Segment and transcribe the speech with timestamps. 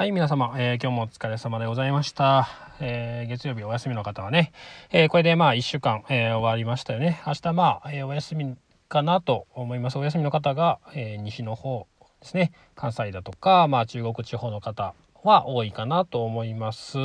[0.00, 2.48] はい、皆様、えー今日もお疲れ様でございました。
[2.80, 4.50] えー月曜日お休みの方はね、
[4.92, 7.20] えーこれでまあ1週間、え終わりましたよね。
[7.26, 8.56] 明日まあ、えお休み
[8.88, 9.98] かなと思います。
[9.98, 11.86] お休みの方が、え西の方
[12.22, 12.52] ですね。
[12.76, 16.96] 関西だとか、まあ中国地方の方は多いかなと思います。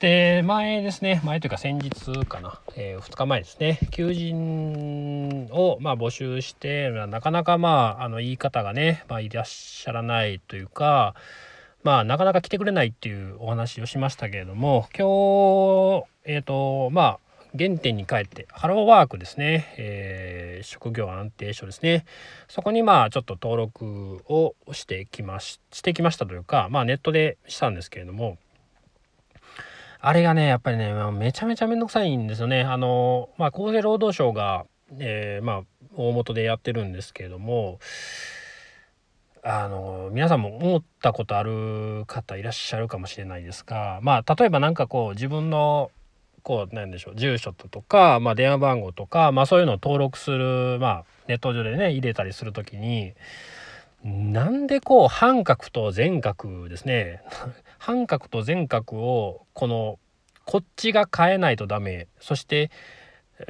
[0.00, 11.14] で、前ですね、前というか先日かな、え2日前ですね、求人をま募集して、なかなかまあ、あの言い方がね、まあ、いらっしゃらないというか、
[11.82, 17.18] まあ、なかなか来てくれないっていうお話をしましたけれども、今日、えっ、と、まあ、
[17.58, 22.04] 原点に帰って、ハローワークですね、えー職業安定所ですね。
[22.48, 28.38] そこにまあ、ちょっと登録をしてきまし、してきましたというか、まあ、ネットでしたんですけれども、
[30.00, 32.62] あれがね、やっぱりね、めちゃめちゃめんどくさいんですよね。
[32.62, 34.66] あの、まあ、厚生労働省が、
[34.98, 35.62] えーまあ、
[35.96, 37.78] 大元でやってるんですけれども、
[39.44, 45.90] あの皆さんも思ったことある方いらっしゃるかもしれないですがまあ例えば何かこう自分の
[46.42, 53.14] こうなんでしょう住所とか、まあ、電話番号とか、まあ、そういうのを登録する、まあ、ネット上でね入れたりする時に
[54.04, 57.22] なんでこう半角と全角ですね
[57.78, 59.98] 半角と全角をこの
[60.44, 62.70] こっちが変えないとダメそして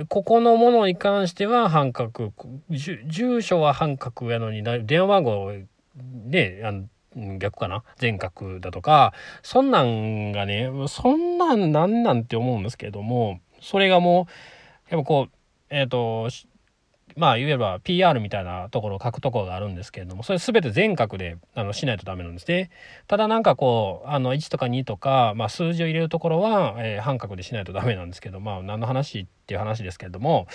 [0.09, 2.33] ここのものに関しては半角
[2.71, 5.53] 住所は半角やのに電話番号
[5.95, 6.87] であの
[7.39, 7.85] 逆かな？
[7.99, 9.13] 全角だとか
[9.43, 14.27] そんなんがねそんなんなんなんて思うんですけれどもそれがも
[14.91, 15.37] うやっぱこう
[15.69, 16.29] えっ、と
[17.17, 22.71] まあいわば PR みたいなところを書くところがあるんですけれどもそれ全て全角であのしないとダメなんですね。
[23.07, 30.47] ただなんかこうあの1とか2とか、まあ、数字を入れるところは、えー半角でしないとダメなんですけどまあ何の話っていう話ですけれども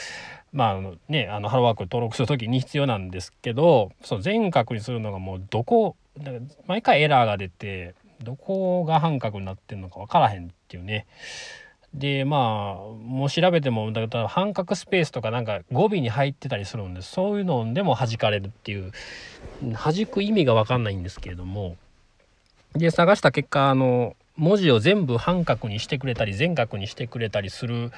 [0.53, 5.95] まあのねあのハローワーク登録する時に必要なんですけどその全角にするのがもうどこ
[6.67, 11.05] 毎回エラーが出てどこが半角になってるのか分からへんっていうね。
[11.93, 18.91] でまあもう調べてもだから半角スペースとかなんか語尾に入ってたりするんでそういうのでも弾かれるっていう
[19.61, 21.77] 弾く意味が分かんないんですけれども。
[22.75, 27.91] で探した結果あの文字を全部半角にしてくれたり全角にしてくれたりする、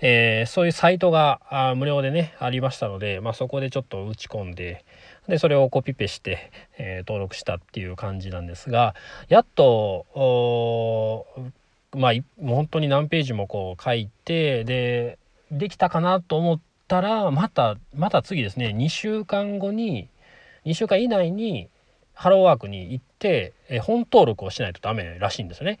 [0.00, 4.84] えーそういうサイトがあ無料でねありましたので、まあ、そこでちょっと打ち込んで
[5.28, 8.94] でそれをコピペして、えー登録したっていう感じなんですが
[9.28, 11.26] やっと
[11.94, 15.18] まあ本当に何ページもこう書いてで
[15.50, 20.08] できたかなと思ったらまたまた次ですね2週間後に
[20.64, 21.68] 2週間以内に
[22.14, 25.80] ハローワークに行って、え本登録をしないとダメらしいんですよね。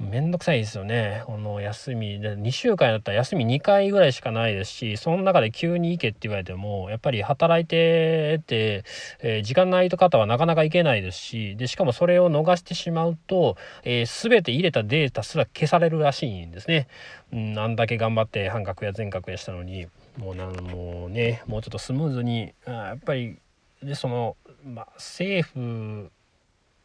[0.00, 1.24] めんどくさいですよね。
[1.26, 8.84] この休みで2週間だったら休み2回ぐらいしかないですしその中で急に行けって言われてもやっぱり働いてて、
[9.20, 16.86] えー時間ない方はなかなか行けないですしでしかもそれを逃してしまうと、えー全て入れたデータすら消されるらしいんですね。
[17.32, 23.38] うん、あんだけ頑張って半角や全角やしたのにもうなんもうねもうちょっとスムーズにあやっぱり
[23.82, 26.10] でその、まあ、政府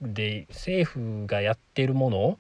[0.02, 2.38] で政府がやってるもの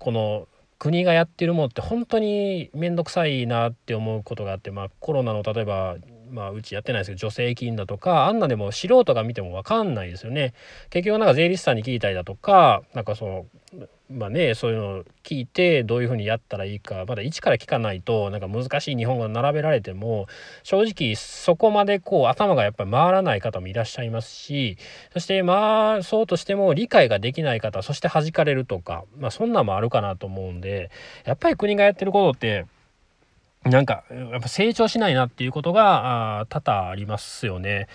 [0.00, 5.96] この国がやってるものって本当に面倒くさいなって思うことがあって、まあ、コロナの例えば、
[6.30, 10.54] まあ、うちやってないですけど助成金だとかあんなでも素人が見ても分かんないですよね。
[10.90, 13.46] 結局なんか税理士さんに聞いたりだとかなんかその
[14.10, 20.26] まあねそういうのを聞いてどういうふうにやったらいいかまだ一から聞かないとなんか難しい日本語を並べられても
[20.64, 24.76] 正直そこまでこう頭がやっぱり回らない方もいらっしゃいますし
[25.12, 30.90] そしてまあそうとしても理解ができない方そして弾かれるとかまあそんなんもあるかなと思うんで
[31.24, 32.66] やっぱり国がやってることって
[33.64, 37.88] なんかやっぱ成長しないなっていうことが多々ありますよね。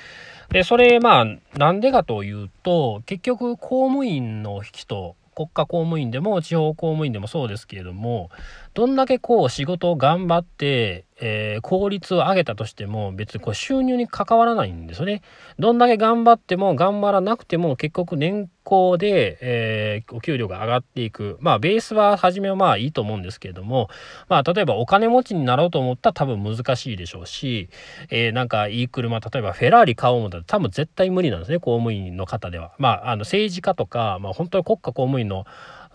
[0.50, 1.26] でそれまあ
[1.58, 8.30] なんでかというと結局公務員の人国家公務員でも地方公務員でもそうですけれども
[8.76, 15.22] どんだけこう仕事を頑張って、えー効率を上げたとしても別にこう収入に関わらないんですよね。
[15.58, 23.90] どんだけ頑張っても頑張らなくても結局年功で、えーお給料が上がっていくまあベースは初めはまあいいと思うんですけれども
[24.28, 27.70] まあ例えばお金持ちになろうと思ったら多分難しいでしょうし、
[28.10, 32.74] えーなんかいい車例えばフェラーリ買おう思ったら多分絶対無理なんですね公務員の方では。
[32.78, 35.46] まああの政治家とか、まあ、本当に国家公務員の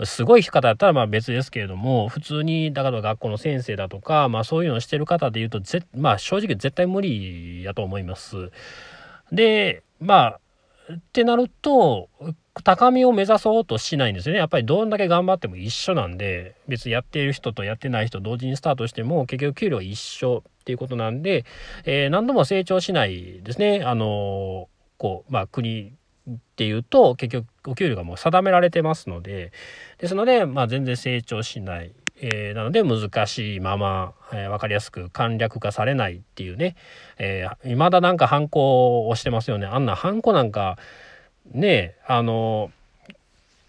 [0.04, 8.50] すごい方だったらまあ別ですけれども普通にだから学校の先生だとか、まあ、そういうのをしてる方でいうとぜ、まあ、正直絶対無理やと思います。
[9.32, 10.40] でまあ
[10.92, 12.08] ってなると
[12.64, 21.44] 高みを目指そうとしないんですよねやっぱりどんだけ頑張っても一緒なんで別にやっている人とやってない人同時にスタートしても結局給料一緒っていうことなんで、
[21.84, 24.68] えー何度も成長しないですねあの
[24.98, 25.92] こうまあ国
[26.28, 29.52] っていうと結局お給料がもう定められてますので
[29.98, 36.76] ですので、まあ、全然成長しない、えー、なので難しいまま、えー、分かりやすく簡略化されないっていうね、
[37.18, 39.66] えー、未だなんかハンコをしてますよね。
[39.66, 40.78] あんなハンコなんか
[41.52, 42.70] ねあの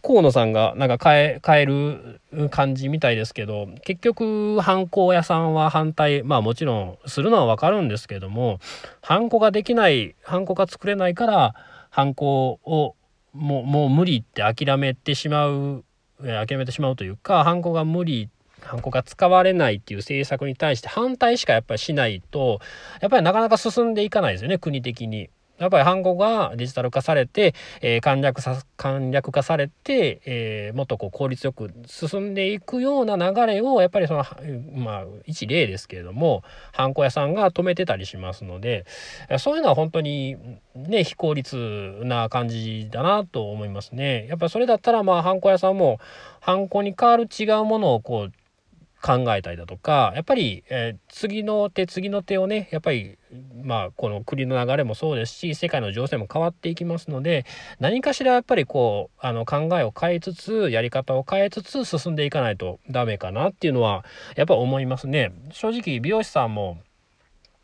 [0.03, 8.59] 河野さんがなんか変え変える感じみたいですけど結局ハンコ屋さんは反対まあもちろんするのは分かるんですけども
[9.01, 11.55] ハンコができないハンコが作れないから
[11.91, 12.95] 犯行を
[13.33, 15.83] もうもう無理って諦めてしまう
[16.19, 18.29] 諦めてしまうというか犯行が無理
[18.61, 22.59] ハンコが使われないっていう政策に対して反対しかやっぱりしないと
[23.01, 25.29] やっぱりなかなか進んでいかないですよね国的に。
[25.61, 34.25] やっぱりハンコがデジタル化されて、えー、簡略さ簡略化されて、えー、もっとこう効率よく進んでいくような流れをやっぱりその
[34.73, 38.85] まあ一例ですけれどもハンコ屋さんが止めてたりしますので
[39.37, 40.35] そういうのは本当に
[40.75, 44.25] ね非効率な感じだなと思いますね。
[44.27, 45.99] やっぱそれだったらまあハンコ屋さんも
[46.39, 48.31] ハンコに代わる違うものをこう
[49.01, 53.17] 考えたりだとかやっぱり、えー、次の手次の手をねやっぱり
[53.63, 57.45] まあこの国の流れもそうですし世界の情勢も変わっていきますので
[57.79, 64.05] 何かしらやっぱりこうあの考えを変えつつやり方を変えつつ進んでいかないとダメかなっていうのは
[64.35, 65.33] やっぱ思いますね。
[65.51, 66.77] 正直美容師さんも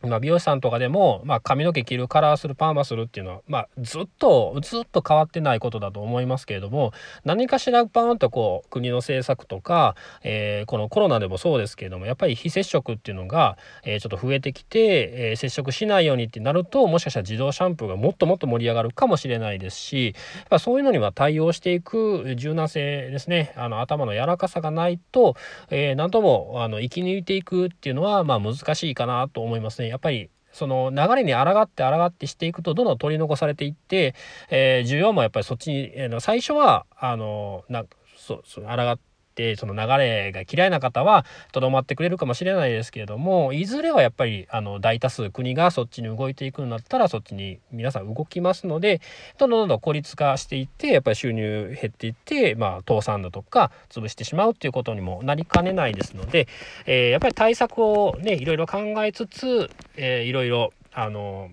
[0.04, 6.94] まあ、美容師さんとかでも、まあ、髪の毛切るカラーするパーマするっていうのは、まあ、ずっとずっと変わってないことだと思いますけれども
[7.26, 25.36] 何かしらパーンとこう国の政策とか、えー、このコロナでもそうですけれどもやっぱり非接触っていうのが、えー、ちょっと増えてきて、えー、接触しないようにってなるともしかしたら自動シャンプーがもっともっと盛り上がるかもしれないですしやっぱそういうのには対応していく柔軟性ですねあの頭の柔らかさがないと、
[25.72, 29.87] えー、何ともあの生き抜いていくっていうのは、まあ、難しいかなと思いますね。
[29.88, 34.16] やっぱりその流れに抗って抗ってしていくとどんどん取り残されていって、
[34.50, 37.86] えー、需要もやっぱりそっちに、えー、最初はあのな
[38.16, 39.00] そうそう抗っ
[39.38, 49.00] てその流れが嫌いな方はとどまってくれるかもしれないですけれどもいずれはやっぱりあの大多数国がそっちに動いていくんだったらそっちに皆さん動きますので
[49.38, 56.48] どんどんどんどん孤立化していってやっぱり収入減っていって、まあ、倒産だとか潰してしまうっていうことにもなりかねないですので、
[56.88, 61.52] えー、やっぱり対策をねいろいろ考えつつ、えー、いろいろあの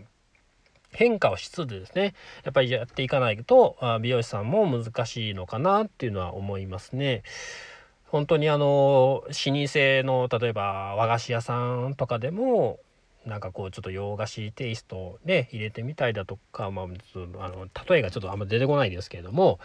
[0.94, 2.14] 変化をしつつですね
[2.44, 7.22] やっぱりやっていかないと美容師さんも難しいのかなっていうのは思いますね。
[8.14, 12.78] 本当にあの老舗の例えば和菓子屋さんとかでも
[13.26, 19.58] なんかこうちょっと洋菓子テイストで入れてみたいだとか、まあ、あの例えがちょっとあんま出てこないですけれども、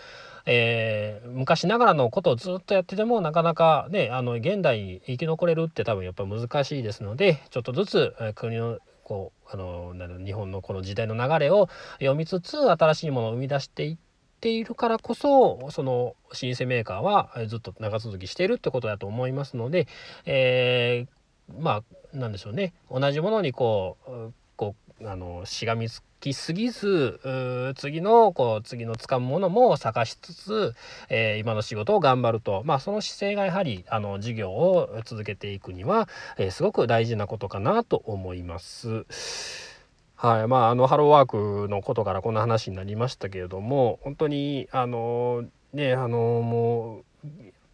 [0.48, 9.94] えー、昔ながらのことをずっとやっててもなかなかねあの現代に生き残れるって多分やっぱ難しいですのでちょっとずつ国のこうあの
[10.26, 11.70] 日本のこの時代の流れを
[12.00, 14.09] 読みつつ新しいものを生み出していって
[14.40, 19.88] ているからこそその老舗メーカーはずっと長続きしてるってことだと思いますので、
[20.26, 21.84] えー、ま
[22.14, 27.20] あなんでしょうね同じものにこうこうあのしがみつきすぎず
[27.78, 30.74] 次のこう次の掴むものも探しつつ、
[31.10, 39.69] えー、今の仕事を頑張ると、まあ、その姿勢がやはりあの事業を続けていくには、えー、すごく大事なことかなと思います。
[40.22, 40.48] はい。
[40.50, 47.04] まあ、あのハローワークのことからこんな話になりましたけれども本当にあのねあのも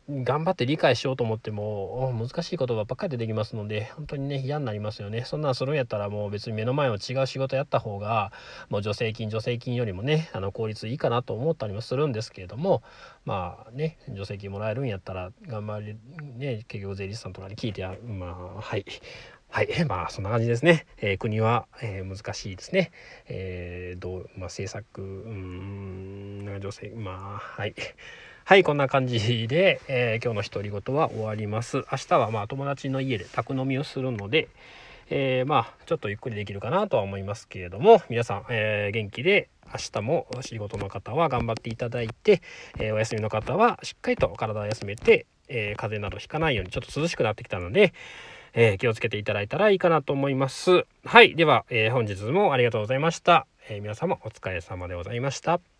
[0.09, 5.25] う頑張って理解しようと思っても難しい言葉ばっかり出てきますので本当にね嫌になりますよね。
[5.25, 8.31] そんなんするんやったらもう別に目の前の違う仕事やった方が
[8.69, 12.83] もう助成金助成金よりもねあの効率いいかなと思ったりもするんですけれども
[13.25, 15.97] まあね助成金もらえるんやったら頑張り
[16.37, 18.85] ね結局税理士さんとかに聞いてまあはい。
[19.49, 20.85] はい、まあそんな感じですね。
[20.97, 22.91] えー、国は、えー、難しいですね。
[23.27, 27.73] えー、どう、まあ、政策、うん、女性、まあ、はい。
[28.43, 31.77] はい、こんな感じで、えー、今日の独り言は終わります。
[31.77, 34.49] 明日はまあ友達の家で宅飲みをするので、
[35.09, 42.41] えー、まあちょっとゆっくりできるかなとは思いますけれども、皆さん、えー、元気で明日も仕事の方は頑張っていただいて、
[42.79, 47.93] えお休みの方はしっかりと体を休めて、え風邪などひかないようにちょっと涼しくなってきたので、
[48.55, 50.85] えー、気をつけていただいたらいいかなと思います。
[51.03, 51.35] はい。
[51.35, 53.45] では、えー、本日もありがとうございました。
[53.69, 55.74] えー、皆様お疲れ様でございました。